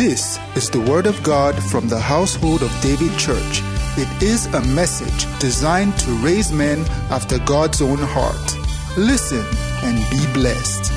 [0.00, 3.60] This is the Word of God from the household of David Church.
[3.98, 8.56] It is a message designed to raise men after God's own heart.
[8.96, 9.44] Listen
[9.84, 10.90] and be blessed.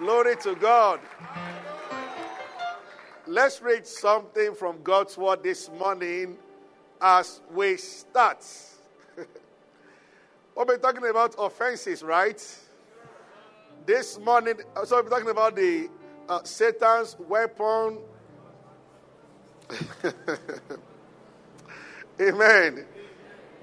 [0.00, 0.98] Glory to God.
[3.28, 6.36] Let's read something from God's Word this morning
[7.00, 8.44] as we start.
[10.54, 12.42] We'll be talking about offenses, right?
[13.86, 14.54] This morning,
[14.84, 15.88] so we'll be talking about the
[16.28, 17.98] uh, Satan's weapon.
[22.20, 22.86] Amen.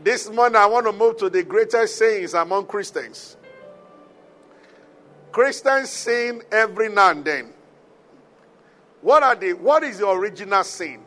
[0.03, 3.37] This morning, I want to move to the greatest sins among Christians.
[5.31, 7.53] Christians sin every now and then.
[9.01, 11.03] What are the what is the original sin?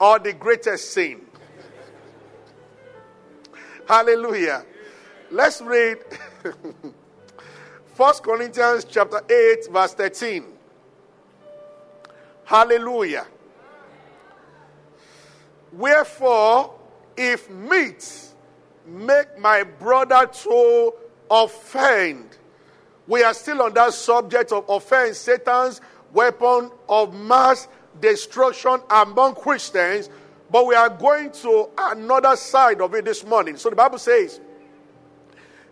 [0.00, 1.29] Or the greatest sin?
[3.90, 4.64] Hallelujah.
[5.32, 5.98] Let's read
[7.96, 10.44] 1 Corinthians chapter 8 verse 13.
[12.44, 13.26] Hallelujah.
[15.72, 16.72] Wherefore
[17.16, 18.28] if meat
[18.86, 20.94] make my brother to
[21.28, 22.36] offend
[23.08, 25.80] we are still on that subject of offense, Satan's
[26.12, 27.66] weapon of mass
[28.00, 30.10] destruction among Christians,
[30.50, 33.56] but we are going to another side of it this morning.
[33.56, 34.40] So the Bible says,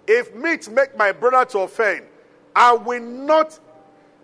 [0.07, 2.07] If meat make my brother to offend,
[2.55, 3.59] I will not,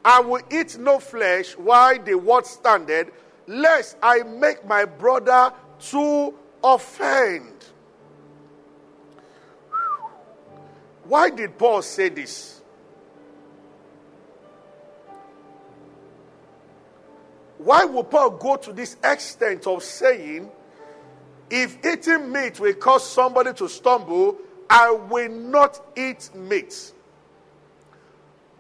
[0.05, 3.11] I will eat no flesh while the word standeth,
[3.47, 5.53] lest I make my brother
[5.91, 7.51] to offend.
[11.05, 12.63] Why did Paul say this?
[17.65, 20.51] Why would Paul go to this extent of saying,
[21.49, 24.37] if eating meat will cause somebody to stumble,
[24.69, 26.93] I will not eat meat?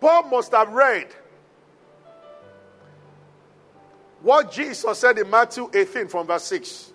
[0.00, 1.08] Paul must have read
[4.22, 6.92] what Jesus said in Matthew 18 from verse 6.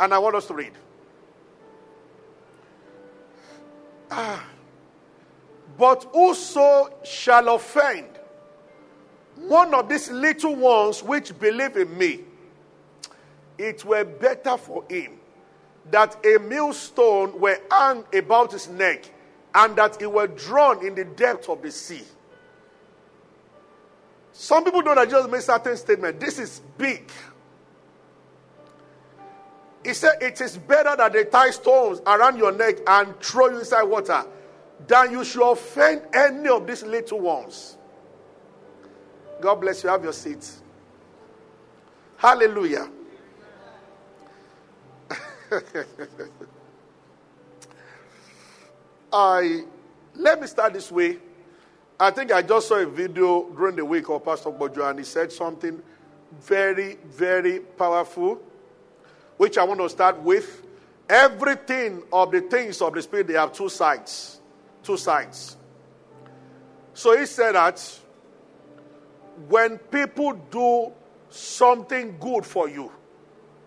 [0.00, 0.72] And I want us to read.
[4.10, 4.42] Ah.
[5.76, 8.15] But whoso shall offend
[9.36, 12.20] one of these little ones which believe in me,
[13.58, 15.18] it were better for him
[15.90, 19.10] that a millstone were hung about his neck
[19.54, 22.02] and that he were drawn in the depth of the sea.
[24.32, 26.20] Some people don't just make certain statement.
[26.20, 27.10] This is big.
[29.82, 33.60] He said, It is better that they tie stones around your neck and throw you
[33.60, 34.24] inside water
[34.86, 37.75] than you should offend any of these little ones.
[39.40, 39.90] God bless you.
[39.90, 40.50] Have your seat.
[42.16, 42.90] Hallelujah.
[49.12, 49.64] I
[50.14, 51.18] let me start this way.
[51.98, 55.04] I think I just saw a video during the week of Pastor Poju, and he
[55.04, 55.82] said something
[56.40, 58.40] very, very powerful,
[59.36, 60.62] which I want to start with.
[61.08, 64.40] Everything of the things of the Spirit, they have two sides.
[64.82, 65.56] Two sides.
[66.92, 68.00] So he said that
[69.48, 70.92] when people do
[71.30, 72.90] something good for you,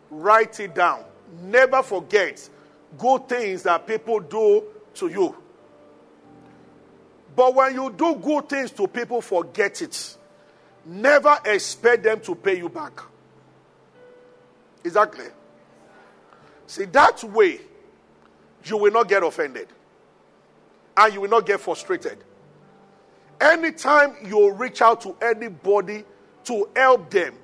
[0.10, 1.04] write it down.
[1.44, 2.50] Never forget
[2.98, 4.64] good things that people do
[4.96, 5.36] to you.
[7.36, 10.18] But when you do good things to people, forget it.
[10.86, 13.00] Never expect them to pay you back.
[14.84, 15.26] Exactly.
[16.66, 17.62] See, that way,
[18.64, 19.68] you will not get offended.
[20.98, 22.18] And you will not get frustrated.
[23.40, 26.04] Anytime you reach out to anybody
[26.46, 27.36] to help them,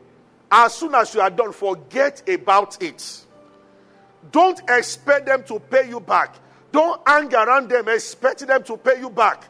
[0.51, 3.25] as soon as you are done, forget about it.
[4.31, 6.35] Don't expect them to pay you back.
[6.71, 9.45] Don't hang around them expecting them to pay you back.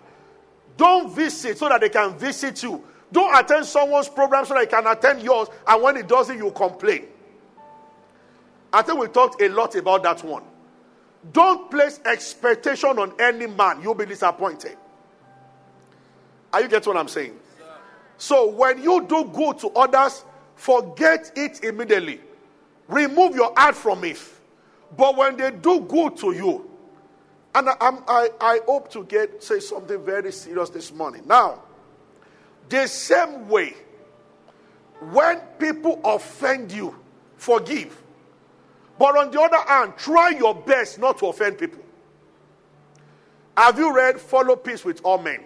[0.77, 2.83] Don't visit so that they can visit you.
[3.11, 6.51] Don't attend someone's program so that they can attend yours, and when it doesn't, you
[6.51, 7.05] complain.
[8.73, 10.43] I think we talked a lot about that one.
[11.31, 14.77] Don't place expectation on any man, you'll be disappointed.
[16.53, 17.37] Are you getting what I'm saying?
[18.17, 20.23] So when you do good to others,
[20.55, 22.21] forget it immediately.
[22.87, 24.19] Remove your heart from it.
[24.95, 26.69] But when they do good to you,
[27.53, 31.23] and I, I, I hope to get say something very serious this morning.
[31.25, 31.61] Now,
[32.69, 33.75] the same way,
[35.11, 36.95] when people offend you,
[37.37, 38.01] forgive.
[38.97, 41.79] But on the other hand, try your best not to offend people.
[43.57, 45.43] Have you read Follow Peace with All Men?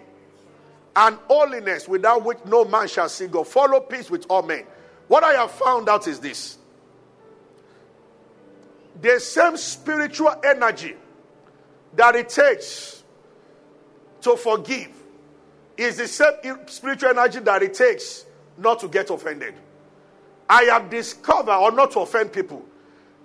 [0.96, 3.46] And holiness without which no man shall see God.
[3.46, 4.64] Follow peace with all men.
[5.08, 6.58] What I have found out is this
[9.00, 10.94] the same spiritual energy
[11.94, 13.02] that it takes
[14.20, 14.90] to forgive
[15.76, 16.34] is the same
[16.66, 18.26] spiritual energy that it takes
[18.58, 19.54] not to get offended.
[20.48, 22.64] I have discovered, or not to offend people,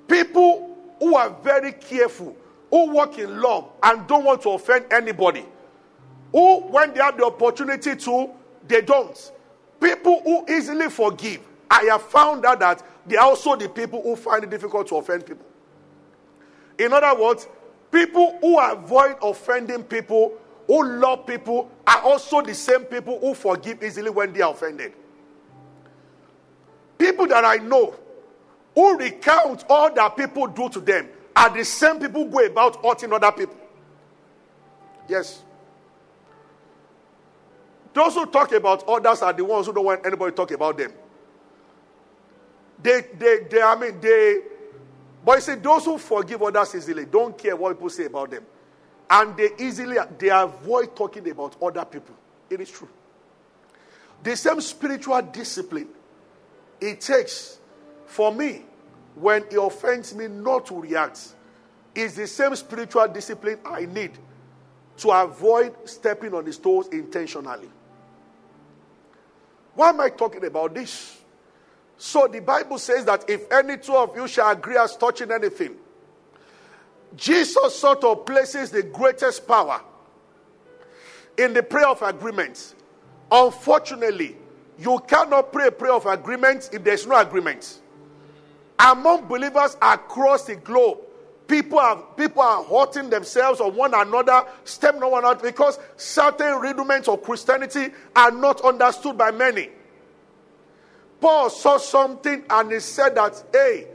[0.08, 2.38] people who are very careful,
[2.70, 5.46] who walk in love and don't want to offend anybody,
[6.32, 8.30] who, when they have the opportunity to,
[8.68, 9.32] they don't.
[9.80, 14.16] People who easily forgive, I have found out that they are also the people who
[14.16, 15.46] find it difficult to offend people.
[16.78, 17.48] In other words,
[17.92, 20.34] people who avoid offending people,
[20.68, 24.94] who love people, are also the same people who forgive easily when they are offended.
[26.98, 27.94] People that I know
[28.74, 32.84] who recount all that people do to them are the same people who go about
[32.84, 33.56] hurting other people.
[35.08, 35.44] Yes.
[37.96, 40.78] Those who talk about others are the ones who don't want anybody to talk about
[40.78, 40.92] them.
[42.84, 44.42] They, they, they, I mean, they,
[45.24, 48.46] but you see, those who forgive others easily don't care what people say about them.
[49.10, 52.16] And they easily, they avoid talking about other people.
[52.50, 52.90] It is true.
[54.22, 55.88] The same spiritual discipline
[56.82, 57.60] it takes
[58.08, 58.64] for me
[59.16, 61.30] when he offends me not to react
[61.96, 64.12] is the same spiritual discipline I need
[64.98, 67.70] to avoid stepping on his toes intentionally.
[69.76, 71.22] Why am I talking about this?
[71.98, 75.76] So the Bible says that if any two of you shall agree as touching anything,
[77.16, 79.82] Jesus sort of places the greatest power
[81.38, 82.76] in the prayer of agreement.
[83.32, 84.36] Unfortunately,
[84.78, 87.80] you cannot pray a prayer of agreement if there's no agreement.
[88.78, 91.00] Among believers across the globe,
[91.48, 96.60] people are people are hurting themselves on one another, stepping on one another because certain
[96.60, 99.70] rudiments of Christianity are not understood by many.
[101.22, 103.88] Paul saw something and he said that, hey,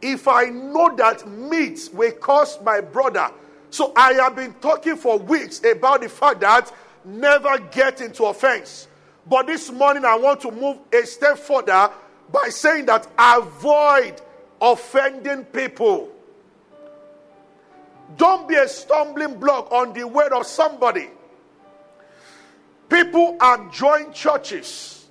[0.00, 3.30] if I know that meat will cost my brother,
[3.70, 6.72] so I have been talking for weeks about the fact that
[7.04, 8.88] never get into offense.
[9.26, 11.90] But this morning, I want to move a step further
[12.30, 14.20] by saying that avoid
[14.60, 16.11] offending people.
[18.16, 21.08] Don't be a stumbling block on the way of somebody.
[22.88, 25.06] People are joined churches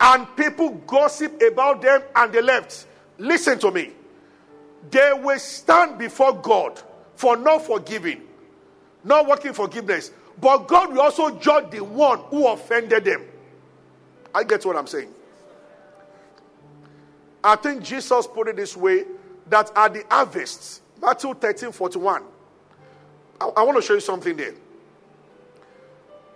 [0.00, 2.86] and people gossip about them and they left.
[3.18, 3.92] Listen to me.
[4.90, 6.80] They will stand before God
[7.14, 8.22] for not forgiving,
[9.04, 10.10] not working forgiveness.
[10.40, 13.24] But God will also judge the one who offended them.
[14.34, 15.12] I get what I'm saying.
[17.44, 19.04] I think Jesus put it this way
[19.48, 22.22] that at the harvest, Matthew 13 41,
[23.40, 24.54] I, I want to show you something there.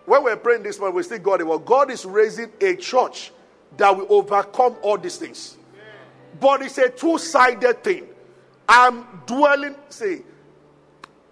[0.06, 1.40] When we're praying this morning, we still God.
[1.42, 3.32] Well, God is raising a church
[3.76, 5.56] that will overcome all these things.
[6.40, 8.08] But it's a two sided thing.
[8.68, 10.22] I'm dwelling, see,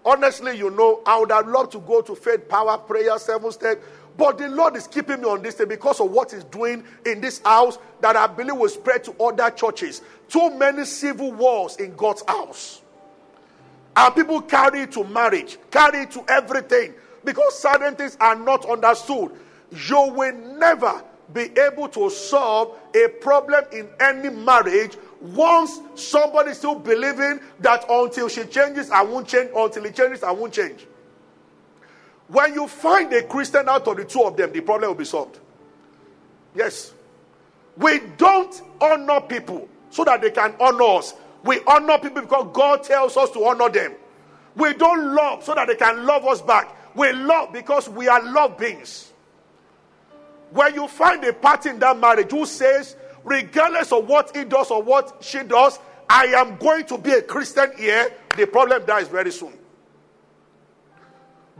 [0.05, 3.81] honestly, you know, I would have loved to go to faith, power, prayer, seven step,
[4.17, 7.19] but the Lord is keeping me on this day because of what He's doing in
[7.19, 10.01] this house that I believe will spread to other churches.
[10.29, 12.81] Too many civil wars in God's house.
[13.95, 16.93] And people carry it to marriage, carry it to everything
[17.23, 19.31] because certain things are not understood.
[19.71, 21.03] You will never
[21.33, 28.27] be able to solve a problem in any marriage once somebody still believing that until
[28.27, 30.85] she changes, I won't change, until he changes, I won't change.
[32.27, 35.05] When you find a Christian out of the two of them, the problem will be
[35.05, 35.39] solved.
[36.53, 36.93] Yes.
[37.77, 41.13] We don't honor people so that they can honor us.
[41.45, 43.93] We honor people because God tells us to honor them.
[44.55, 46.75] We don't love so that they can love us back.
[46.95, 49.11] We love because we are love beings.
[50.49, 54.71] When you find a party in that marriage who says, regardless of what he does
[54.71, 55.77] or what she does,
[56.09, 59.53] I am going to be a Christian here, the problem dies very soon.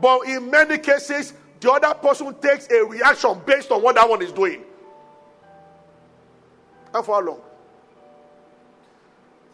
[0.01, 4.21] But in many cases, the other person takes a reaction based on what that one
[4.21, 4.63] is doing.
[6.93, 7.41] And for how long?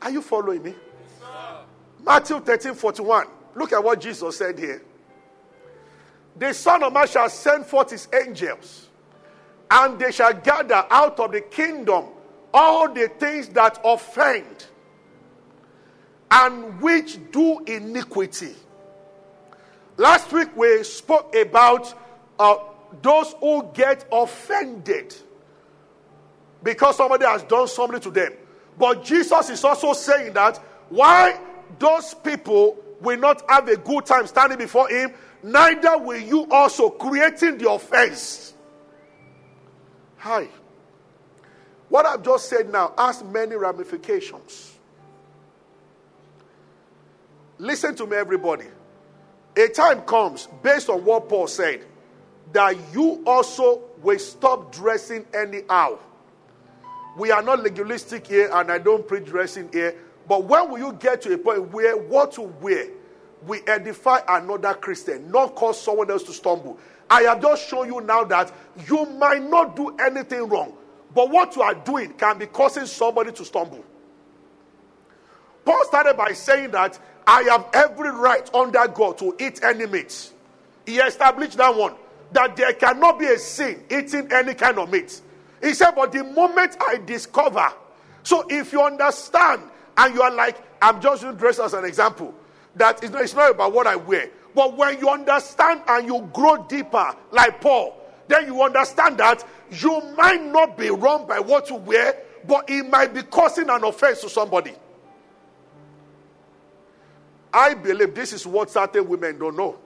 [0.01, 0.71] Are you following me?
[0.71, 1.29] Yes,
[2.03, 3.27] Matthew 13 41.
[3.55, 4.83] Look at what Jesus said here.
[6.37, 8.89] The Son of Man shall send forth his angels,
[9.69, 12.05] and they shall gather out of the kingdom
[12.53, 14.67] all the things that offend
[16.29, 18.55] and which do iniquity
[20.01, 21.93] Last week we spoke about
[22.39, 22.55] uh,
[23.03, 25.15] those who get offended
[26.63, 28.33] because somebody has done something to them.
[28.77, 30.57] But Jesus is also saying that
[30.89, 31.39] why
[31.79, 35.13] those people will not have a good time standing before Him,
[35.43, 38.53] neither will you also, creating the offense.
[40.17, 40.47] Hi.
[41.89, 44.77] What I've just said now has many ramifications.
[47.57, 48.65] Listen to me, everybody.
[49.57, 51.85] A time comes, based on what Paul said,
[52.53, 55.99] that you also will stop dressing anyhow.
[57.17, 59.95] We are not legalistic here, and I don't preach dressing here.
[60.27, 62.87] But when will you get to a point where what to wear
[63.45, 66.77] we edify another Christian, not cause someone else to stumble?
[67.09, 68.53] I have just shown you now that
[68.87, 70.73] you might not do anything wrong,
[71.13, 73.83] but what you are doing can be causing somebody to stumble.
[75.65, 80.31] Paul started by saying that I have every right under God to eat any meat.
[80.85, 81.95] He established that one
[82.31, 85.21] that there cannot be a sin eating any kind of meat.
[85.61, 87.71] He said, but the moment I discover,
[88.23, 89.61] so if you understand
[89.97, 92.33] and you are like, I'm just using dress as an example,
[92.75, 94.29] that it's not, it's not about what I wear.
[94.55, 100.01] But when you understand and you grow deeper, like Paul, then you understand that you
[100.17, 104.21] might not be wrong by what you wear, but it might be causing an offense
[104.21, 104.73] to somebody.
[107.53, 109.77] I believe this is what certain women don't know.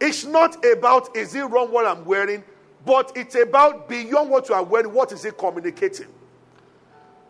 [0.00, 2.44] It's not about is it wrong what I'm wearing,
[2.84, 6.08] but it's about beyond what you are wearing, what is it communicating?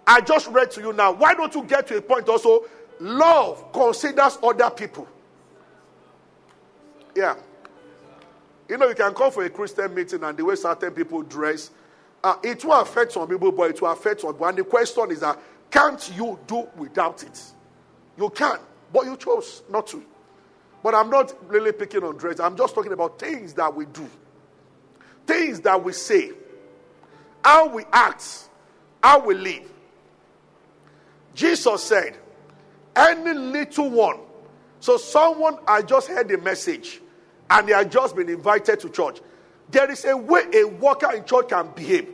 [0.07, 1.13] I just read to you now.
[1.13, 2.65] Why don't you get to a point also?
[3.01, 5.09] Love considers other people.
[7.15, 7.37] Yeah.
[8.69, 11.71] You know, you can come for a Christian meeting and the way certain people dress,
[12.23, 14.47] uh, it will affect some people, but it will affect some people.
[14.47, 15.39] And the question is that
[15.71, 17.43] can't you do without it?
[18.17, 18.59] You can,
[18.93, 20.03] but you chose not to.
[20.83, 22.41] But I'm not really picking on dress.
[22.41, 24.09] I'm just talking about things that we do,
[25.27, 26.33] things that we say,
[27.45, 28.49] how we act,
[29.03, 29.71] how we live.
[31.35, 32.17] Jesus said,
[32.97, 34.19] any little one.
[34.81, 37.01] So someone I just heard a message
[37.51, 39.21] and they had just been invited to church.
[39.71, 42.09] There is a way a worker in church can behave.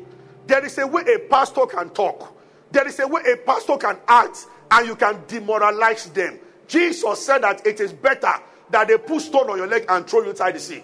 [0.46, 2.36] There is a way a pastor can talk.
[2.72, 6.38] There is a way a pastor can act and you can demoralize them.
[6.66, 8.32] Jesus said that it is better
[8.70, 10.82] that they put stone on your leg and throw you inside the sea.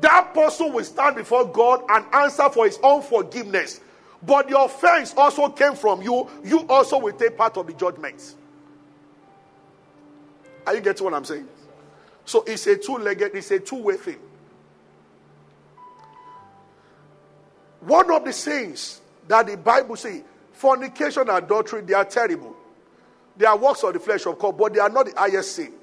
[0.00, 3.80] That person will stand before God and answer for his own forgiveness.
[4.22, 6.28] But the offense also came from you.
[6.42, 8.34] You also will take part of the judgment.
[10.66, 11.46] Are you getting what I'm saying?
[12.24, 14.18] So it's a two-legged, it's a two-way thing.
[17.80, 20.22] One of the things that the Bible says,
[20.52, 22.56] fornication and adultery, they are terrible.
[23.36, 25.74] They are works of the flesh, of course, but they are not the highest sin.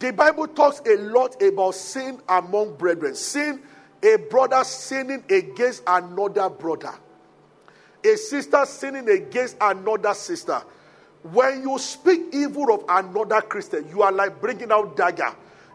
[0.00, 3.14] The Bible talks a lot about sin among brethren.
[3.14, 3.60] Sin,
[4.02, 6.94] a brother sinning against another brother.
[8.02, 10.62] A sister sinning against another sister.
[11.22, 15.34] When you speak evil of another Christian, you are like bringing out dagger.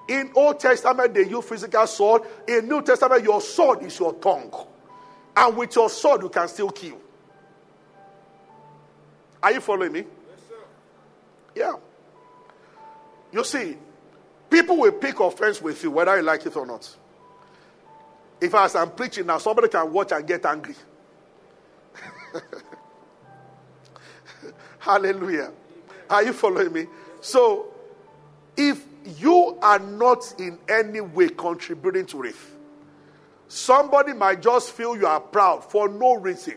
[0.09, 2.23] In Old Testament, they use physical sword.
[2.47, 4.51] In New Testament, your sword is your tongue.
[5.37, 6.97] And with your sword, you can still kill.
[9.43, 9.99] Are you following me?
[9.99, 10.55] Yes, sir.
[11.53, 11.73] yeah.
[13.31, 13.77] You see,
[14.55, 16.89] People will pick offense with you, whether you like it or not.
[18.39, 20.75] If as I'm preaching now, somebody can watch and get angry.
[24.79, 25.51] Hallelujah.
[26.09, 26.87] Are you following me?
[27.19, 27.73] So,
[28.55, 28.81] if
[29.17, 32.35] you are not in any way contributing to it,
[33.49, 36.55] somebody might just feel you are proud for no reason.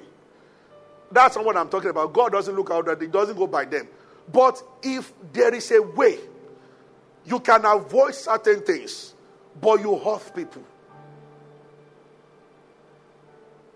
[1.11, 2.13] That's not what I'm talking about.
[2.13, 3.89] God doesn't look out that, He doesn't go by them.
[4.33, 6.21] But if there is a way
[7.29, 9.15] you can avoid certain things,
[9.61, 10.63] but you hurt people.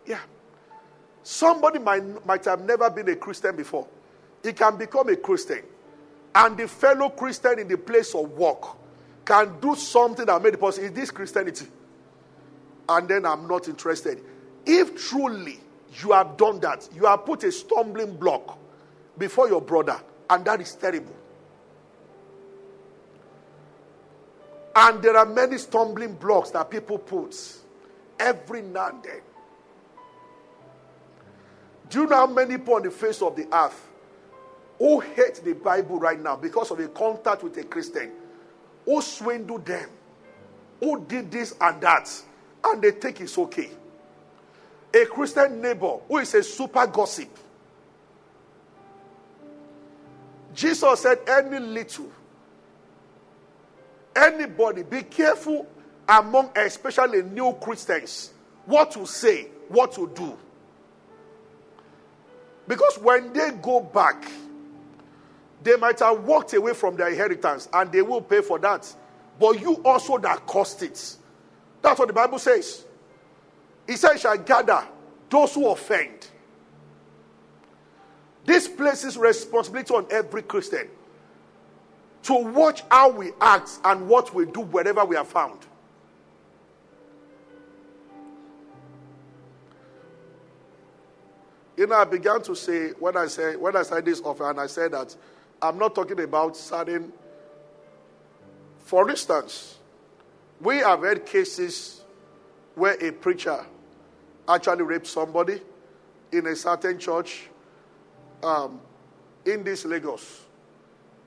[0.07, 0.21] Yeah.
[1.23, 3.87] Somebody might, might have never been a Christian before.
[4.43, 5.63] He can become a Christian.
[6.35, 8.77] And the fellow Christian in the place of work
[9.25, 11.67] can do something that made the person, is this Christianity?
[12.89, 14.23] And then I'm not interested.
[14.65, 15.61] If truly
[16.03, 18.59] you have done that, you have put a stumbling block
[19.19, 21.15] before your brother, and that is terrible.
[24.75, 27.37] And there are many stumbling blocks that people put
[28.19, 29.21] every now and then.
[31.91, 33.89] Do you know how many people on the face of the earth
[34.79, 38.11] who hate the Bible right now because of a contact with a Christian,
[38.87, 39.91] who swindled them,
[40.81, 42.09] who did this and that,
[42.65, 43.71] and they think it's okay?
[44.95, 47.29] A Christian neighbor who is a super gossip.
[50.55, 52.11] Jesus said, Any little
[54.15, 55.67] Anybody, be careful
[56.09, 58.33] among especially new Christians
[58.67, 60.37] what to say, what to do.
[62.69, 64.25] Because when they go back,
[65.63, 68.93] they might have walked away from their inheritance and they will pay for that.
[69.39, 71.17] But you also that cost it.
[71.81, 72.85] That's what the Bible says.
[73.87, 74.87] He says, shall gather
[75.29, 76.29] those who offend.
[78.45, 80.89] This places responsibility on every Christian.
[82.25, 85.59] To watch how we act and what we do wherever we are found.
[91.77, 94.61] You know, I began to say when I say when I said this offer, and
[94.61, 95.17] I said that
[95.61, 97.13] I'm not talking about certain.
[98.81, 99.79] For instance,
[100.61, 102.03] we have had cases
[102.75, 103.65] where a preacher
[104.47, 105.61] actually raped somebody
[106.31, 107.49] in a certain church
[108.43, 108.81] um,
[109.45, 110.43] in this Lagos.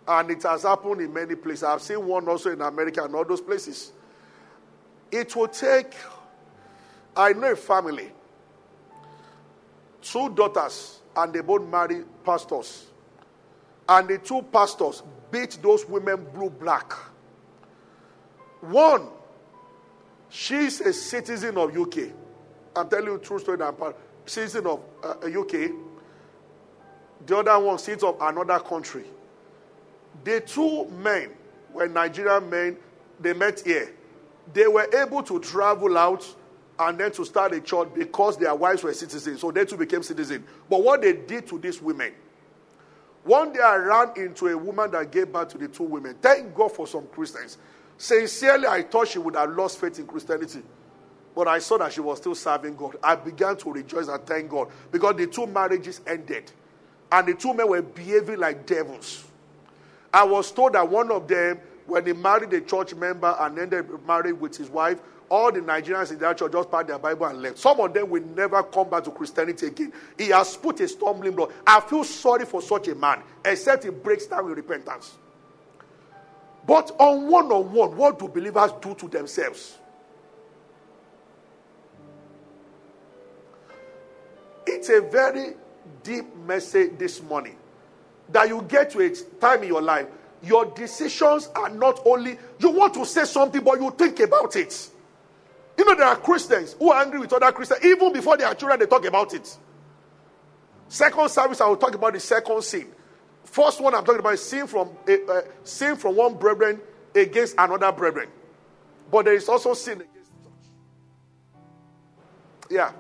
[0.08, 1.64] And it has happened in many places.
[1.64, 3.92] I've seen one also in America and all those places.
[5.12, 5.94] It will take,
[7.16, 8.12] I know a family,
[10.02, 12.88] two daughters, and they both marry pastors.
[13.88, 16.94] And the two pastors beat those women blue black.
[18.62, 19.08] One,
[20.30, 22.10] she's a citizen of UK.
[22.76, 23.62] I'm telling you true story.
[23.62, 23.76] I'm
[24.26, 25.72] citizen of uh, UK.
[27.26, 29.06] The other one sits of another country.
[30.24, 31.32] The two men
[31.74, 32.78] were Nigerian men.
[33.20, 33.94] They met here.
[34.54, 36.26] They were able to travel out
[36.78, 39.42] and then to start a church because their wives were citizens.
[39.42, 40.46] So they too became citizens.
[40.70, 42.14] But what they did to these women,
[43.24, 46.16] one day I ran into a woman that gave birth to the two women.
[46.22, 47.58] Thank God for some Christians.
[47.98, 50.62] Sincerely, I thought she would have lost faith in Christianity.
[51.34, 52.98] But I saw that she was still serving God.
[53.04, 56.52] I began to rejoice and thank God because the two marriages ended.
[57.12, 59.26] And the two men were behaving like devils.
[60.16, 63.86] I was told that one of them, when he married a church member and ended
[64.08, 67.42] married with his wife, all the Nigerians in that church just packed their Bible and
[67.42, 67.58] left.
[67.58, 69.92] Some of them will never come back to Christianity again.
[70.18, 71.52] He has put a stumbling block.
[71.68, 75.18] I feel sorry for such a man, except he breaks down with repentance.
[76.66, 79.78] But on one on one, what do believers do to themselves?
[84.66, 85.56] It's a very
[86.04, 87.58] deep message this morning
[88.29, 90.08] that you get to a time in your life.
[90.41, 94.90] Your decisions are not only, you want to say something, but you think about it.
[95.77, 97.83] You know, there are Christians who are angry with other Christians.
[97.83, 99.57] Even before they are children, they talk about it.
[100.88, 102.88] Second service, I will talk about the second sin.
[103.44, 106.79] First one I'm talking about is sin from, uh, sin from one brethren
[107.14, 108.29] against another brethren.
[109.11, 110.53] But there is also sin against the church.
[112.70, 112.92] Yeah.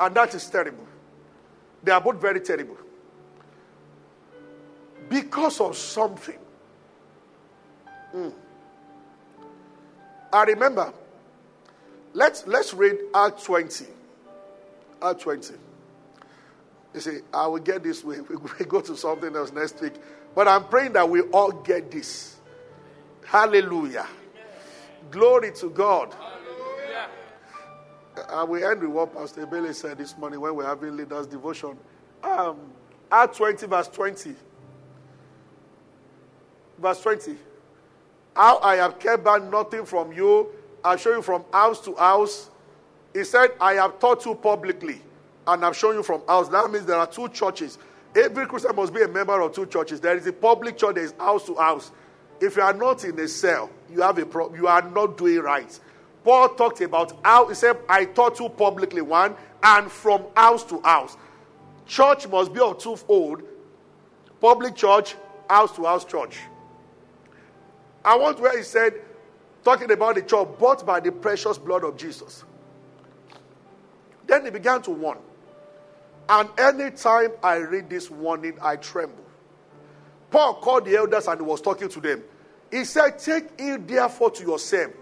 [0.00, 0.86] And that is terrible.
[1.82, 2.76] They are both very terrible.
[5.22, 6.38] Because of something.
[8.14, 8.34] Mm.
[10.30, 10.92] I remember.
[12.12, 13.86] Let's let's read Act 20.
[15.00, 15.54] Act 20.
[16.92, 18.18] You see, I will get this way.
[18.20, 19.94] We go to something else next week.
[20.34, 22.36] But I'm praying that we all get this.
[23.24, 24.06] Hallelujah.
[25.10, 26.14] Glory to God.
[28.28, 31.78] I will end with what Pastor Bailey said this morning when we're having leaders' devotion.
[32.22, 32.58] Um,
[33.10, 34.34] Act 20, verse 20.
[36.78, 37.36] Verse 20.
[38.34, 40.48] How I have kept back nothing from you,
[40.84, 42.50] I'll show you from house to house.
[43.14, 45.00] He said, I have taught you publicly,
[45.46, 46.48] and I've shown you from house.
[46.50, 47.78] That means there are two churches.
[48.14, 50.00] Every Christian must be a member of two churches.
[50.00, 51.92] There is a public church, there is house to house.
[52.40, 54.60] If you are not in a cell, you have a problem.
[54.60, 55.78] You are not doing right.
[56.24, 60.80] Paul talked about how he said, I taught you publicly, one, and from house to
[60.82, 61.16] house.
[61.86, 63.42] Church must be of twofold
[64.40, 65.16] public church,
[65.48, 66.38] house to house church.
[68.06, 68.94] I want where he said,
[69.64, 72.44] talking about the church bought by the precious blood of Jesus.
[74.28, 75.18] Then he began to warn.
[76.28, 79.24] And anytime I read this warning, I tremble.
[80.30, 82.22] Paul called the elders and he was talking to them.
[82.70, 84.92] He said, Take heed therefore to yourself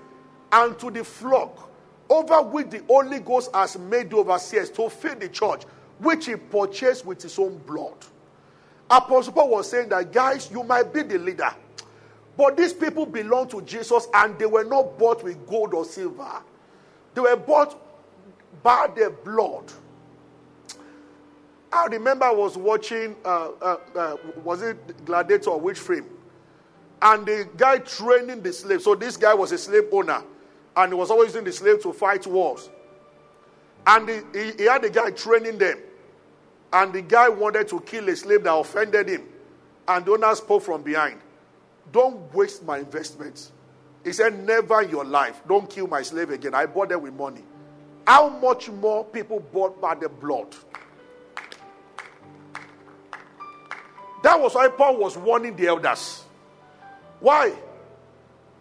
[0.52, 1.70] and to the flock,
[2.08, 5.64] over which the Holy Ghost has made the overseers to feed the church,
[5.98, 7.96] which he purchased with his own blood.
[8.90, 11.54] Apostle Paul was saying that, guys, you might be the leader,
[12.36, 16.42] but these people belong to Jesus and they were not bought with gold or silver.
[17.14, 17.80] They were bought
[18.62, 19.72] by their blood.
[21.72, 26.06] I remember I was watching, uh, uh, uh, was it Gladiator or which film?
[27.02, 28.80] And the guy training the slave.
[28.80, 30.22] So this guy was a slave owner
[30.76, 32.70] and he was always using the slave to fight wars.
[33.86, 35.78] And he, he, he had the guy training them.
[36.72, 39.22] And the guy wanted to kill a slave that offended him.
[39.86, 41.20] And the owner spoke from behind.
[41.92, 43.52] Don't waste my investments.
[44.02, 45.42] He said, Never in your life.
[45.48, 46.54] Don't kill my slave again.
[46.54, 47.42] I bought them with money.
[48.06, 50.54] How much more people bought by the blood?
[54.22, 56.24] That was why Paul was warning the elders.
[57.20, 57.52] Why?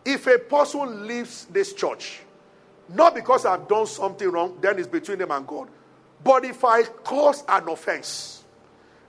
[0.06, 2.22] If a person leaves this church,
[2.90, 5.70] not because I've done something wrong, then it's between them and God.
[6.24, 8.44] But if I cause an offense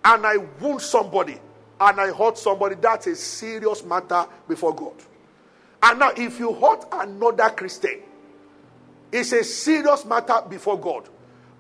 [0.05, 1.38] and I wound somebody,
[1.80, 4.94] and I hurt somebody, that's a serious matter before God.
[5.82, 8.00] And now, if you hurt another Christian,
[9.12, 11.08] it's a serious matter before God.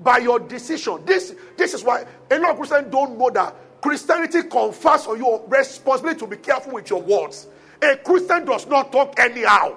[0.00, 1.04] By your decision.
[1.04, 5.42] This, this is why a lot of Christians don't know that Christianity confers on you
[5.46, 7.46] responsibility to be careful with your words.
[7.82, 9.76] A Christian does not talk anyhow.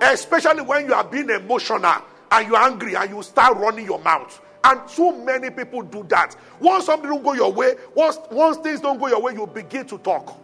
[0.00, 4.40] Especially when you are being emotional and you're angry and you start running your mouth.
[4.64, 6.36] And so many people do that.
[6.60, 9.86] Once something don't go your way, once, once things don't go your way, you begin
[9.86, 10.36] to talk.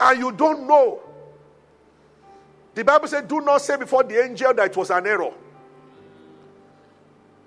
[0.00, 1.00] And you don't know.
[2.74, 5.32] The Bible said, Do not say before the angel that it was an error.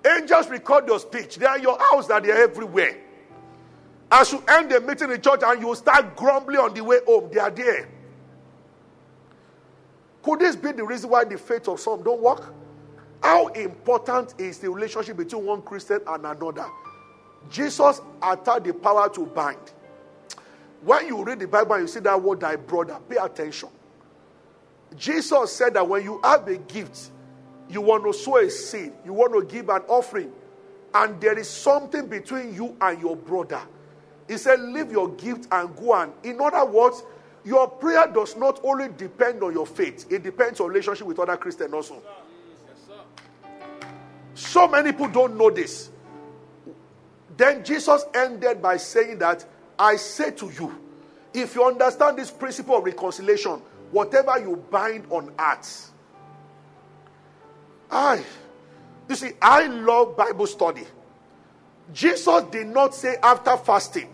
[0.04, 1.36] Angels record your speech.
[1.36, 2.98] They are in your house that they are everywhere.
[4.10, 7.30] As you end the meeting in church and you start grumbling on the way home,
[7.32, 7.88] they are there.
[10.22, 12.52] Could this be the reason why the faith of some don't work?
[13.22, 16.66] How important is the relationship between one Christian and another?
[17.50, 19.72] Jesus had the power to bind.
[20.82, 23.68] When you read the Bible and you see that word, thy brother, pay attention.
[24.96, 27.10] Jesus said that when you have a gift,
[27.68, 30.32] you want to sow a seed, you want to give an offering,
[30.92, 33.60] and there is something between you and your brother.
[34.28, 36.12] He said, Leave your gift and go on.
[36.24, 37.02] In other words,
[37.44, 41.36] your prayer does not only depend on your faith, it depends on relationship with other
[41.36, 42.02] Christians also.
[44.42, 45.90] So many people don't know this.
[47.36, 49.46] Then Jesus ended by saying that
[49.78, 50.78] I say to you,
[51.32, 55.92] if you understand this principle of reconciliation, whatever you bind on earth.
[57.90, 58.22] I,
[59.08, 60.84] you see, I love Bible study.
[61.92, 64.12] Jesus did not say after fasting.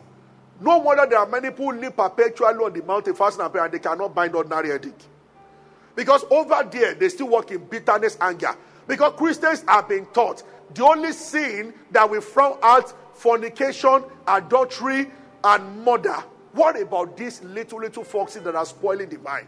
[0.61, 3.73] No wonder there are many people live perpetually on the mountain fasting and prayer and
[3.73, 5.05] they cannot bind ordinary headache.
[5.95, 8.55] Because over there, they still work in bitterness, anger.
[8.89, 10.43] Because Christians have been taught
[10.75, 15.11] the only sin that we frown out fornication, adultery,
[15.45, 16.17] and murder.
[16.53, 19.47] What about these little, little foxes that are spoiling the vine?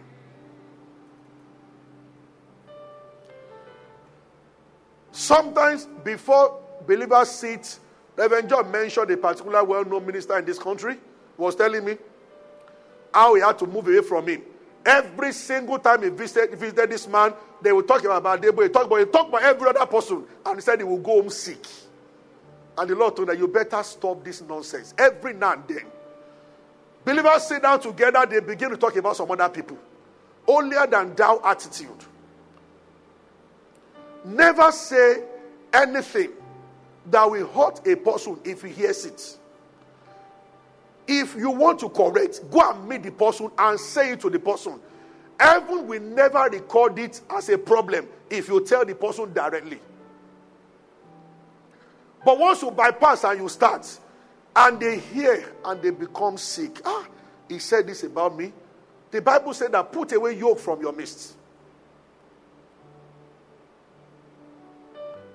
[5.10, 7.78] Sometimes before believers sit,
[8.16, 10.98] Reverend John mentioned a particular well known minister in this country
[11.36, 11.96] was telling me
[13.12, 14.42] how he had to move away from him.
[14.84, 18.62] Every single time he visited, visited this man, they would talk about Debo.
[18.62, 21.20] He talked about, he talked about every other person, and he said he will go
[21.20, 21.64] home sick.
[22.78, 25.86] And the Lord told him you better stop this nonsense every now and then.
[27.04, 29.76] Believers sit down together, they begin to talk about some other people.
[30.46, 31.88] Holier than thou attitude.
[34.24, 35.22] Never say
[35.72, 36.30] anything
[37.06, 39.38] that will hurt a person if he hears it.
[41.12, 44.38] If you want to correct, go and meet the person and say it to the
[44.38, 44.78] person.
[45.40, 49.80] Heaven will never record it as a problem if you tell the person directly.
[52.24, 53.98] But once you bypass and you start,
[54.54, 56.80] and they hear and they become sick.
[56.84, 57.08] Ah,
[57.48, 58.52] he said this about me.
[59.10, 61.34] The Bible said that put away yoke from your midst.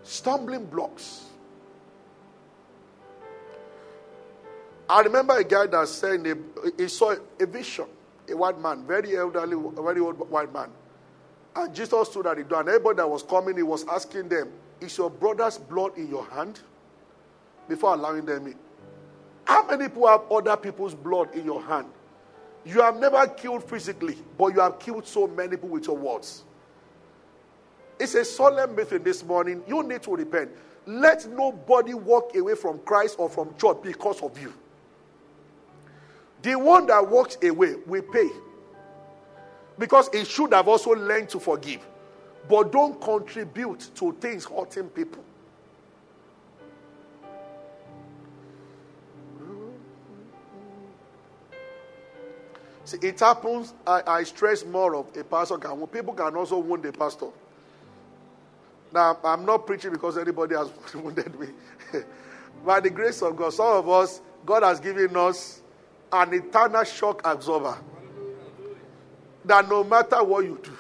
[0.04, 1.26] Stumbling blocks.
[4.90, 6.26] I remember a guy that said
[6.78, 7.86] he saw a vision,
[8.30, 10.70] a white man, very elderly, very old white man.
[11.56, 14.52] And Jesus stood at the door, and everybody that was coming, he was asking them,
[14.82, 16.60] Is your brother's blood in your hand?
[17.68, 18.56] Before allowing them in.
[19.46, 21.88] How many people have other people's blood in your hand?
[22.66, 26.44] You have never killed physically, but you have killed so many people with your words.
[28.00, 29.64] It's a solemn meeting this morning.
[29.68, 30.52] You need to repent.
[30.86, 34.54] Let nobody walk away from Christ or from church because of you.
[36.46, 38.30] The one that walks away will pay.
[39.80, 41.84] Because he should have also learned to forgive.
[42.48, 45.24] But don't contribute to things hurting people.
[52.84, 56.86] See, it happens, I, I stress more of a pastor can People can also wound
[56.86, 57.30] a pastor.
[58.94, 61.48] Now, I'm not preaching because anybody has wounded me.
[62.64, 65.64] By the grace of God, some of us, God has given us
[66.16, 67.78] an eternal shock absorber.
[69.44, 70.72] That no matter what you do,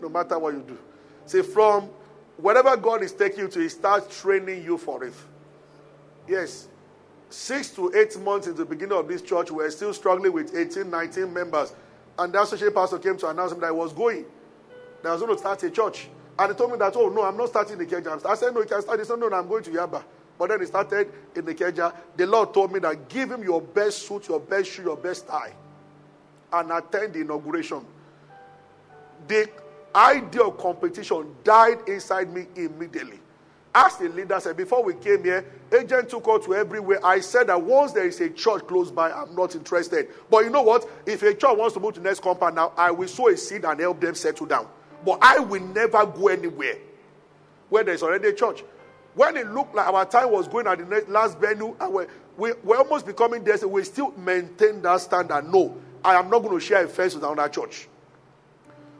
[0.00, 0.78] no matter what you do,
[1.26, 1.88] see, from
[2.36, 5.14] whatever God is taking you to, He starts training you for it.
[6.26, 6.68] Yes,
[7.30, 10.54] six to eight months into the beginning of this church, we are still struggling with
[10.54, 11.74] 18, 19 members.
[12.18, 14.24] And the associate pastor came to announce that I was going.
[15.02, 16.08] That I was going to start a church.
[16.38, 18.24] And he told me that, oh, no, I'm not starting the Ikeja.
[18.26, 18.98] I said, no, you can start.
[18.98, 20.02] He said, no, no, I'm going to Yaba.
[20.42, 21.94] But then he started in the Ikeja.
[22.16, 25.28] The Lord told me that give him your best suit, your best shoe, your best
[25.28, 25.52] tie,
[26.52, 27.86] and attend the inauguration.
[29.28, 29.48] The
[29.94, 33.20] idea of competition died inside me immediately.
[33.72, 36.98] Ask the leader, said, before we came here, agent took us to everywhere.
[37.06, 40.08] I said that once there is a church close by, I'm not interested.
[40.28, 40.90] But you know what?
[41.06, 43.64] If a church wants to move to next compound now, I will sow a seed
[43.64, 44.66] and help them settle down.
[45.04, 46.78] But I will never go anywhere
[47.68, 48.64] where there's already a church.
[49.14, 52.52] When it looked like our time was going at the last venue, and we're, we,
[52.64, 55.50] we're almost becoming there, we still maintain that standard.
[55.52, 57.88] No, I am not going to share a fence with another church.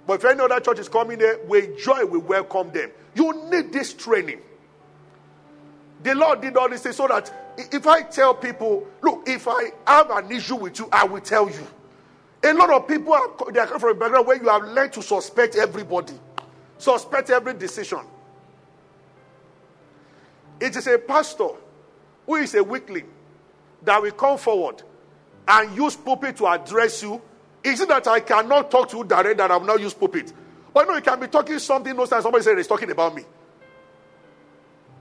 [0.06, 2.90] But if any other church is coming there, with joy we welcome them.
[3.14, 4.40] You need this training.
[6.02, 10.10] The Lord did all this so that if I tell people, look, if I have
[10.10, 11.66] an issue with you, I will tell you.
[12.44, 14.92] A lot of people are they are coming from a background where you have learned
[14.94, 16.14] to suspect everybody,
[16.76, 18.00] suspect every decision.
[20.60, 21.48] It is a pastor
[22.26, 23.08] who is a weakling
[23.82, 24.82] that will come forward
[25.46, 27.20] and use pulpit to address you.
[27.64, 30.32] Is it that I cannot talk to you direct that I will not use pulpit?
[30.72, 32.22] But no, you can be talking something, no sense.
[32.22, 33.24] Somebody says he's talking about me.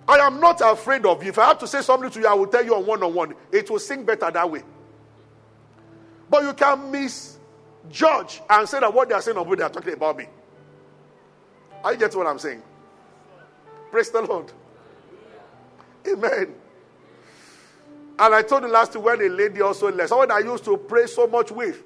[0.07, 1.29] I am not afraid of you.
[1.29, 3.13] If I have to say something to you, I will tell you on one on
[3.13, 3.33] one.
[3.51, 4.63] It will sing better that way.
[6.29, 9.93] But you can misjudge and say that what they are saying me, they are talking
[9.93, 10.25] about me.
[11.83, 12.61] Are you getting what I'm saying?
[13.89, 14.51] Praise the Lord.
[16.07, 16.55] Amen.
[18.19, 20.77] And I told you last week when a lady also left, someone I used to
[20.77, 21.83] pray so much with,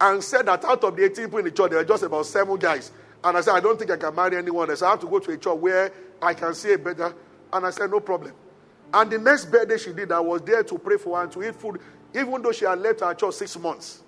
[0.00, 2.26] and said that out of the 18 people in the church, there were just about
[2.26, 2.90] seven guys.
[3.22, 5.18] And I said, I don't think I can marry anyone So I have to go
[5.18, 7.14] to a church where I can see a better.
[7.52, 8.32] And I said, no problem.
[8.92, 11.42] And the next birthday she did, I was there to pray for her and to
[11.42, 11.80] eat food,
[12.14, 14.02] even though she had left her church six months.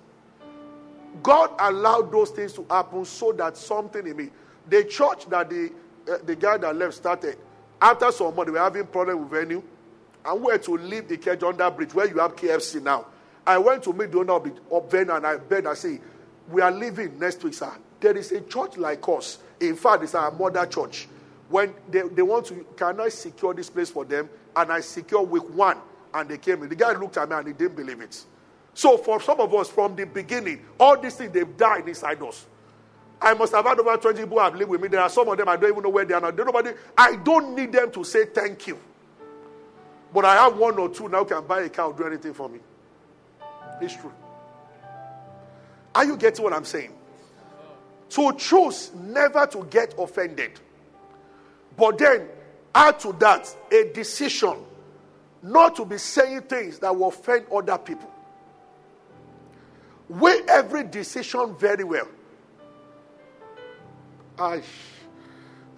[1.23, 4.29] God allowed those things to happen so that something in me,
[4.67, 5.71] the church that the,
[6.11, 7.37] uh, the guy that left started,
[7.81, 9.63] after some months, they were having problem with venue,
[10.25, 13.05] and we had to leave the church under bridge where you have KFC now.
[13.45, 16.01] I went to meet the owner of the of venue and I begged, I say,
[16.49, 17.71] we are leaving next week, sir.
[18.01, 19.39] There is a church like us.
[19.61, 21.07] In fact, it's our mother church.
[21.49, 24.29] When they, they want to, can I secure this place for them?
[24.55, 25.77] And I secure week one.
[26.13, 26.69] And they came in.
[26.69, 28.21] The guy looked at me and he didn't believe it.
[28.73, 32.45] So for some of us from the beginning, all these things they've died inside us.
[33.21, 34.87] I must have had over 20 people who have lived with me.
[34.87, 36.29] There are some of them I don't even know where they are now.
[36.29, 38.77] Nobody, I don't need them to say thank you.
[40.13, 42.47] But I have one or two now can buy a car or do anything for
[42.47, 42.59] me.
[43.81, 44.13] It's true.
[45.93, 46.93] Are you getting what I'm saying?
[48.09, 50.59] So choose never to get offended.
[51.75, 52.27] But then
[52.73, 54.57] add to that a decision
[55.41, 58.09] not to be saying things that will offend other people.
[60.09, 62.07] Weigh every decision very well.
[64.39, 64.61] I,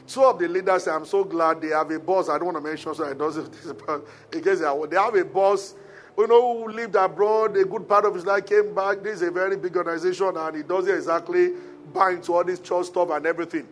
[0.08, 2.30] two of the leaders I'm so glad they have a boss.
[2.30, 3.54] I don't want to mention so I doesn't
[4.34, 4.66] in case they
[4.98, 5.76] have a boss
[6.20, 9.02] you know, who lived abroad, a good part of his life came back.
[9.02, 11.54] This is a very big organization, and he doesn't exactly
[11.94, 13.66] buy into all this church stuff and everything.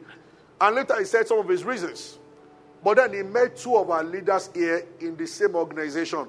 [0.62, 2.18] And later he said some of his reasons.
[2.84, 6.28] But then he met two of our leaders here in the same organization.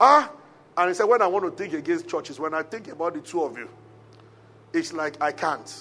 [0.00, 0.32] Ah,
[0.76, 3.20] and he said, When I want to think against churches, when I think about the
[3.20, 3.68] two of you,
[4.72, 5.72] it's like I can't.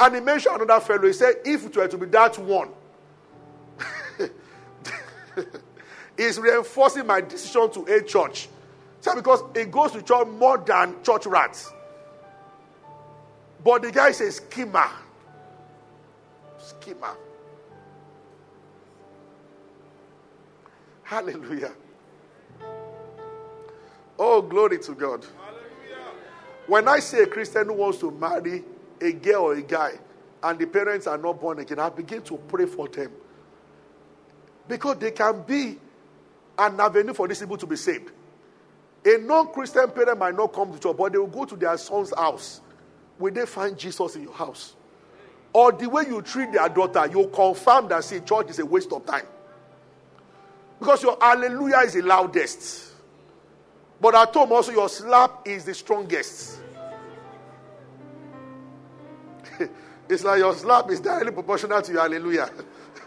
[0.00, 1.06] And he mentioned another fellow.
[1.06, 2.70] He said, If it were to be that one,
[6.16, 8.48] is reinforcing my decision to a church.
[9.02, 11.70] So because it goes to church more than church rats.
[13.62, 14.88] But the guy is a schemer.
[16.58, 17.16] Schemer.
[21.02, 21.72] Hallelujah.
[24.18, 25.24] Oh, glory to God.
[25.24, 26.12] Hallelujah.
[26.66, 28.64] When I see a Christian who wants to marry
[29.00, 29.92] a girl or a guy
[30.42, 33.12] and the parents are not born again, I begin to pray for them.
[34.68, 35.78] Because they can be
[36.58, 38.10] an avenue for these people to be saved.
[39.04, 41.76] A non Christian parent might not come to church, but they will go to their
[41.76, 42.60] son's house.
[43.18, 44.74] Will they find Jesus in your house?
[45.52, 48.92] Or the way you treat their daughter, you confirm that see, church is a waste
[48.92, 49.26] of time.
[50.78, 52.92] Because your hallelujah is the loudest.
[54.00, 56.59] But at home also your slap is the strongest.
[60.10, 62.50] It's like your slap is directly proportional to your hallelujah.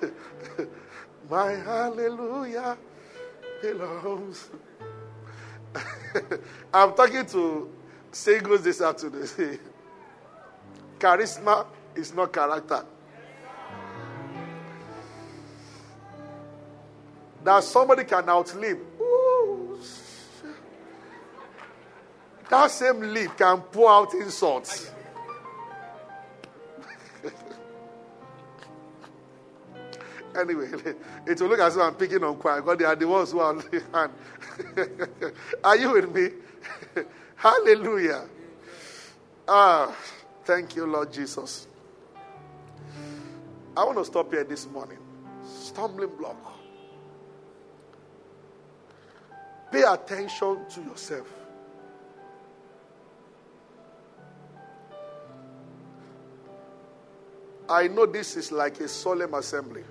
[1.30, 2.78] My hallelujah
[3.62, 4.50] belongs.
[6.74, 7.70] I'm talking to
[8.10, 9.28] singles this afternoon.
[11.00, 12.86] Charisma is not character.
[17.44, 18.80] That somebody can outlive.
[22.50, 24.93] That same lip can pour out insults.
[30.40, 30.70] Anyway,
[31.28, 33.40] it will look as if I'm picking on choir because they are the ones who
[33.40, 35.34] are on the hand.
[35.64, 36.30] are you with me?
[37.36, 38.26] Hallelujah.
[39.48, 39.96] Ah,
[40.46, 41.68] thank you, Lord Jesus.
[43.76, 45.00] I want to stop here this morning.
[45.46, 46.38] stumbling block.
[49.72, 51.28] Pay attention to yourself.
[57.68, 59.84] I know this is like a solemn assembly.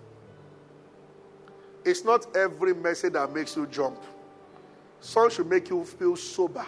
[1.85, 4.01] It's not every message that makes you jump.
[5.01, 6.65] Some should make you feel sober.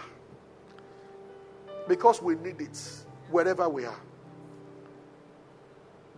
[1.86, 2.78] Because we need it
[3.30, 4.00] wherever we are.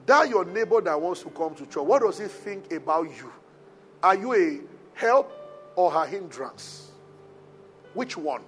[0.07, 3.33] That your neighbor that wants to come to church, what does he think about you?
[4.03, 4.61] Are you a
[4.99, 5.33] help
[5.75, 6.93] or a hindrance?
[7.93, 8.43] Which one?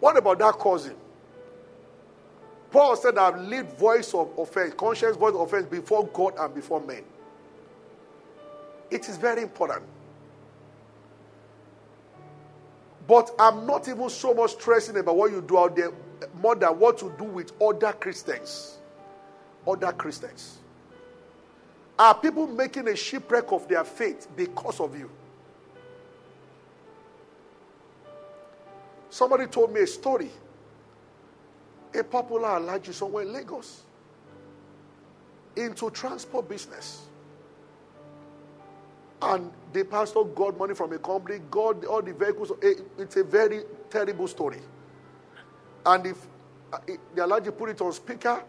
[0.00, 0.96] What about that cousin?
[2.70, 6.80] Paul said, I've lived voice of offense, conscious voice of offense before God and before
[6.80, 7.04] men.
[8.90, 9.82] It is very important.
[13.06, 15.92] But I'm not even so much stressing about what you do out there
[16.40, 18.78] more than what to do with other Christians.
[19.66, 20.58] Other Christians.
[21.98, 25.10] Are people making a shipwreck of their faith because of you?
[29.10, 30.30] Somebody told me a story.
[31.94, 33.82] A popular Alhaji somewhere in Lagos
[35.56, 37.07] into transport business.
[39.20, 42.52] And the pastor got money from a company, got all the vehicles.
[42.62, 44.60] It's a very terrible story.
[45.84, 46.26] And if
[46.72, 48.42] uh, the Alhaji put it on speaker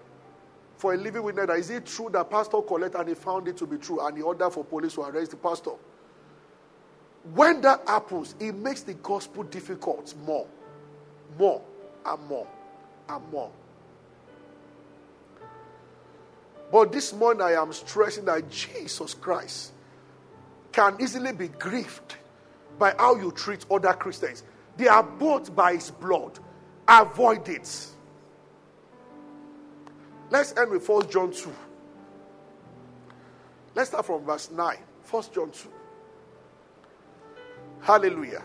[0.78, 3.66] for a living witness, is it true that pastor collect and he found it to
[3.66, 5.72] be true and he ordered for police to arrest the pastor?
[7.34, 10.48] When that happens, it makes the gospel difficult more,
[11.38, 11.62] more,
[12.06, 12.48] and more,
[13.08, 13.52] and more.
[16.72, 19.74] But this morning I am stressing that Jesus Christ
[20.80, 22.16] can easily be grieved
[22.78, 24.44] by how you treat other Christians.
[24.78, 26.40] They are bought by his blood.
[26.88, 27.88] Avoid it.
[30.30, 31.54] Let's end with 1 John 2.
[33.76, 34.78] Let's start from verse 9.
[35.12, 35.70] 1 John 2.
[37.82, 38.44] Hallelujah.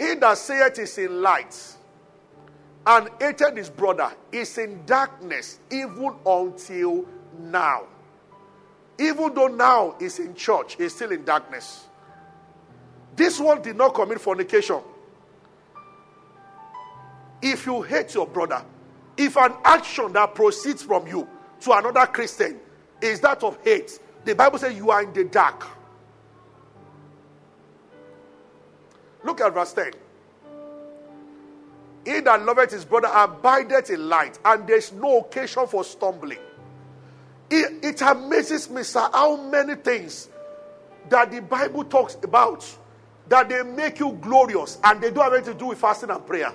[0.00, 1.76] He that saith is in light
[2.88, 7.04] and hated his brother is in darkness even until
[7.38, 7.84] now.
[8.98, 11.86] Even though now he's in church, he's still in darkness.
[13.14, 14.80] This one did not commit fornication.
[17.42, 18.64] If you hate your brother,
[19.16, 21.28] if an action that proceeds from you
[21.60, 22.58] to another Christian
[23.00, 25.66] is that of hate, the Bible says you are in the dark.
[29.24, 29.92] Look at verse 10.
[32.04, 36.38] He that loveth his brother abideth in light, and there's no occasion for stumbling.
[37.50, 40.28] It, it amazes me, sir, how many things
[41.08, 42.76] that the Bible talks about
[43.28, 46.24] that they make you glorious and they don't have anything to do with fasting and
[46.26, 46.52] prayer.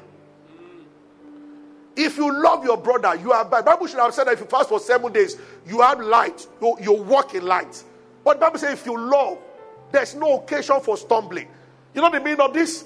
[1.95, 3.43] If you love your brother, you are.
[3.43, 6.47] The Bible should have said that if you fast for seven days, you have light.
[6.61, 7.83] You, you walk in light.
[8.23, 9.37] But Bible says if you love,
[9.91, 11.49] there's no occasion for stumbling.
[11.93, 12.85] You know the meaning of this?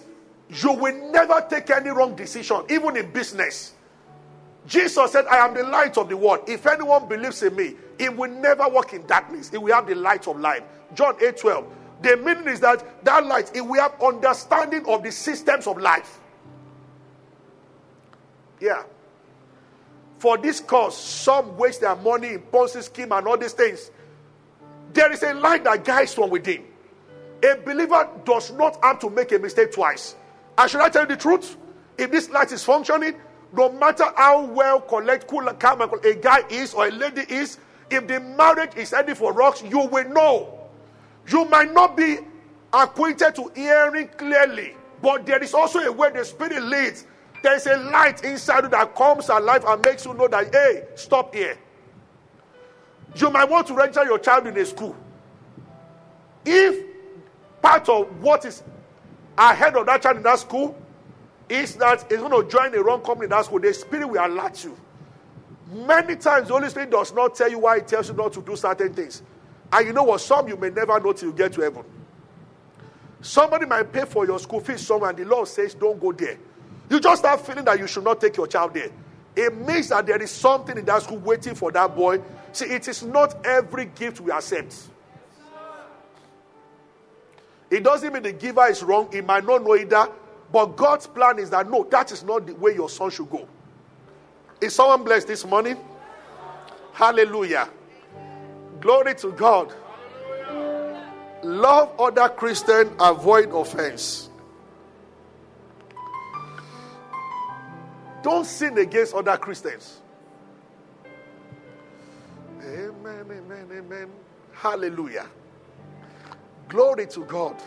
[0.49, 3.73] You will never take any wrong decision, even in business.
[4.65, 6.41] Jesus said, I am the light of the world.
[6.47, 9.49] If anyone believes in me, he will never walk in darkness.
[9.49, 10.63] He will have the light of life.
[10.93, 11.65] John 8 12.
[12.01, 16.19] The meaning is that that light, he will have understanding of the systems of life.
[18.59, 18.83] Yeah.
[20.19, 23.91] For this cause, some waste their money in Ponzi scheme and all these things.
[24.93, 26.63] There is a light that guides from within.
[27.43, 30.15] A believer does not have to make a mistake twice.
[30.57, 31.57] And should I tell you the truth?
[31.97, 33.15] If this light is functioning,
[33.53, 37.57] no matter how well collect, cool, calm, a guy is or a lady is,
[37.89, 40.59] if the marriage is heading for rocks, you will know.
[41.27, 42.19] You might not be
[42.73, 47.05] acquainted to hearing clearly, but there is also a way the Spirit leads
[47.45, 51.31] there's a light inside you that comes alive and makes you know that, hey, stop
[51.31, 51.55] here.
[53.15, 54.95] You might want to register your child in a school.
[56.43, 56.83] If
[57.61, 58.63] part of what is
[59.37, 60.75] ahead of that child in that school
[61.47, 64.25] is that he's going to join a wrong company in that school, the Spirit will
[64.25, 64.75] alert you.
[65.71, 68.41] Many times, the Holy Spirit does not tell you why He tells you not to
[68.41, 69.23] do certain things.
[69.71, 70.21] And you know what?
[70.21, 71.83] Some you may never know till you get to heaven.
[73.21, 76.37] Somebody might pay for your school fees somewhere, and the Lord says, Don't go there.
[76.89, 78.91] You just start feeling that you should not take your child there.
[79.35, 82.21] It means that there is something in that school waiting for that boy.
[82.53, 84.75] See, it is not every gift we accept.
[87.69, 89.09] It doesn't mean the giver is wrong.
[89.11, 90.07] He might not know either.
[90.51, 93.47] But God's plan is that no, that is not the way your son should go.
[94.61, 95.77] Is someone blessed this morning?
[96.93, 97.69] Hallelujah.
[98.79, 99.73] Glory to God.
[101.43, 104.29] Love other Christian, avoid offense.
[108.23, 110.01] Don't sin against other Christians.
[112.61, 114.09] Amen, amen, amen.
[114.53, 115.27] Hallelujah.
[116.67, 117.61] Glory to God.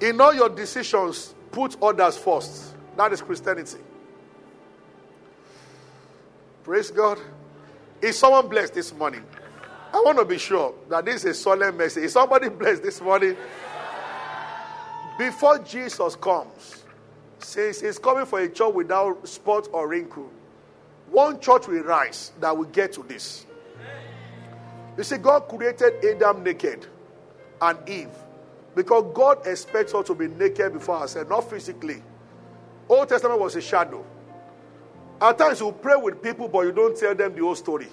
[0.00, 2.74] In all your decisions, put others first.
[2.96, 3.78] That is Christianity.
[6.64, 7.18] Praise God.
[8.00, 9.22] Is someone blessed this morning?
[9.92, 12.04] I want to be sure that this is a solemn message.
[12.04, 13.36] Is somebody blessed this morning?
[15.18, 16.84] Before Jesus comes,
[17.38, 20.30] since he's coming for a church without spot or wrinkle.
[21.10, 23.44] One church will rise that will get to this.
[24.96, 26.86] You see, God created Adam naked
[27.60, 28.08] and Eve
[28.74, 32.02] because God expects us to be naked before ourselves, not physically.
[32.88, 34.04] Old Testament was a shadow.
[35.20, 37.88] At times you pray with people, but you don't tell them the whole story.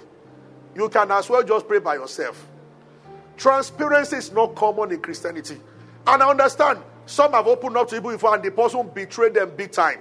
[0.74, 2.48] You can as well just pray by yourself.
[3.36, 5.58] Transparency is not common in Christianity.
[6.06, 9.52] And I understand some have opened up to people before and the person betrayed them
[9.56, 10.00] big time.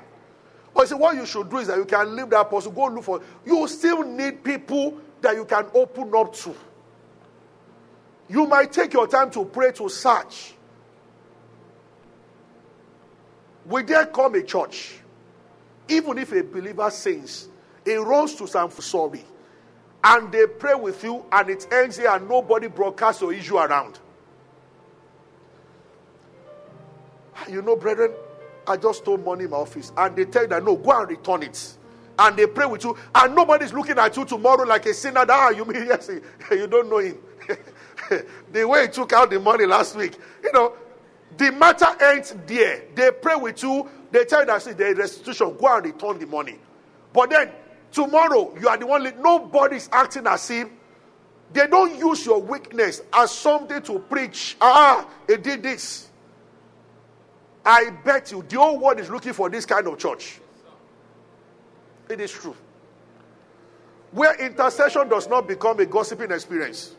[0.73, 3.03] But see, what you should do is that you can leave that person, go look
[3.03, 3.21] for.
[3.45, 6.55] You still need people that you can open up to.
[8.29, 10.53] You might take your time to pray to search.
[13.65, 15.00] Will there come a church?
[15.91, 17.49] Even if a believer sins,
[17.83, 19.25] he runs to some sorry,
[20.03, 23.99] and they pray with you, and it ends here, and nobody broadcasts your issue around.
[27.49, 28.11] You know, brethren,
[28.65, 31.09] I just stole money in my office, and they tell you that no, go and
[31.09, 31.77] return it.
[32.17, 35.25] And they pray with you, and nobody's looking at you tomorrow like a sinner.
[35.25, 36.09] That ah, you mean yes,
[36.51, 37.17] you don't know him.
[38.51, 40.73] the way he took out the money last week, you know,
[41.35, 42.83] the matter ends there.
[42.95, 46.25] They pray with you, they tell you that see the restitution, go and return the
[46.25, 46.59] money.
[47.13, 47.51] But then
[47.91, 50.67] tomorrow you are the one nobody's acting as if
[51.53, 54.55] they don't use your weakness as something to preach.
[54.61, 56.09] Ah, he did this.
[57.65, 60.39] I bet you the whole world is looking for this kind of church.
[62.09, 62.55] It is true.
[64.11, 66.95] Where intercession does not become a gossiping experience.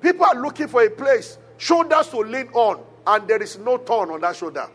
[0.00, 4.10] People are looking for a place, shoulders to lean on, and there is no turn
[4.10, 4.68] on that shoulder.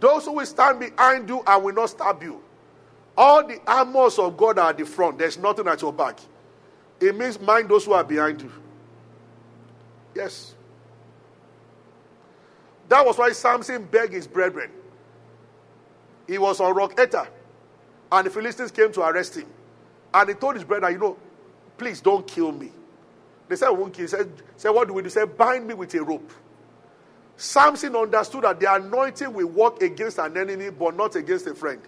[0.00, 2.42] Those who will stand behind you and will not stab you.
[3.16, 5.18] All the armors of God are at the front.
[5.18, 6.18] There's nothing at your back.
[7.00, 8.50] It means mind those who are behind you.
[10.14, 10.54] Yes.
[12.88, 14.70] That was why Samson begged his brethren.
[16.26, 17.28] He was on Rock Etam,
[18.10, 19.46] and the Philistines came to arrest him.
[20.14, 21.16] And he told his brother, You know,
[21.76, 22.72] please don't kill me.
[23.48, 24.04] They said, won't kill.
[24.04, 25.06] He said, said, What do we do?
[25.06, 26.30] He said, Bind me with a rope.
[27.40, 31.80] Samson understood that the anointing will work against an enemy, but not against a friend.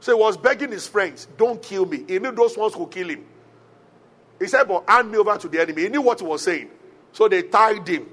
[0.00, 2.02] So he was begging his friends, Don't kill me.
[2.08, 3.26] He knew those ones who kill him.
[4.38, 5.82] He said, But hand me over to the enemy.
[5.82, 6.70] He knew what he was saying.
[7.12, 8.06] So they tied him.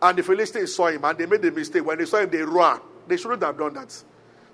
[0.00, 1.84] And the Philistines saw him and they made the mistake.
[1.84, 2.78] When they saw him, they ran.
[3.08, 4.04] They shouldn't have done that.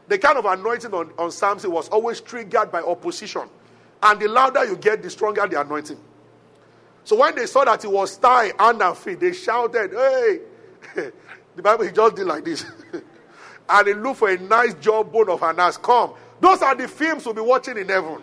[0.09, 3.51] The kind of anointing on, on Samson was always triggered by opposition.
[4.03, 5.99] And the louder you get, the stronger the anointing.
[7.05, 10.40] So when they saw that he was tied hand and feet, they shouted, Hey!
[11.57, 12.64] the Bible, he just did like this.
[13.68, 15.76] and he looked for a nice jawbone of an ass.
[15.76, 16.14] Come.
[16.40, 18.22] Those are the films we'll be watching in heaven.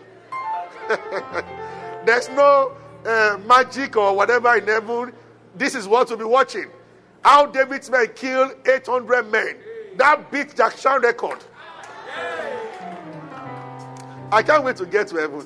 [2.05, 2.75] There's no
[3.05, 5.13] uh, magic or whatever in heaven.
[5.55, 6.67] This is what we'll be watching.
[7.23, 9.55] How David's men killed 800 men.
[9.97, 11.43] That beat Jack Chan record.
[14.31, 15.45] I can't wait to get to heaven.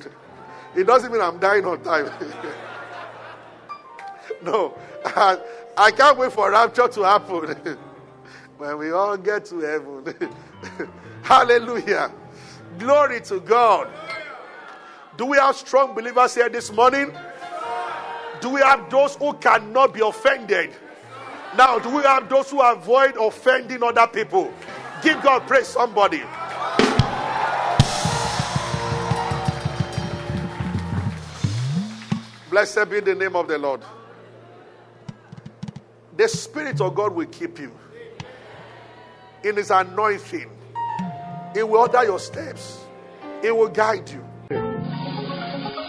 [0.76, 2.10] It doesn't mean I'm dying on time.
[4.44, 4.74] No,
[5.04, 5.38] I,
[5.76, 7.78] I, can't wait for rapture to happen.
[8.58, 10.14] when we all get to heaven.
[11.22, 12.12] Hallelujah.
[12.78, 13.88] Glory to God.
[15.16, 17.12] Do we have strong believers here this morning?
[18.40, 20.72] Do we have those who cannot be offended?
[21.56, 24.52] Now, do we have those who avoid offending other people?
[25.02, 26.22] Give God praise, somebody.
[32.50, 33.82] Blessed be the name of the Lord.
[36.16, 37.72] The Spirit of God will keep you
[39.42, 40.48] in His anointing.
[41.52, 42.84] He will order your steps,
[43.42, 44.22] He will guide you.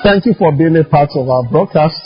[0.04, 2.02] Thank you for being a part of our broadcast.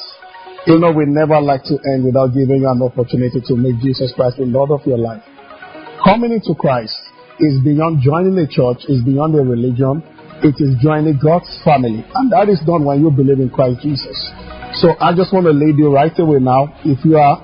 [0.68, 4.12] You know, we never like to end without giving you an opportunity to make Jesus
[4.16, 5.24] Christ the Lord of your life.
[6.04, 6.96] Coming into Christ
[7.40, 10.04] is beyond joining a church, is beyond a religion.
[10.44, 12.06] It is joining God's family.
[12.16, 14.16] And that is done when you believe in Christ Jesus.
[14.80, 16.76] So I just want to lead you right away now.
[16.86, 17.44] If you are,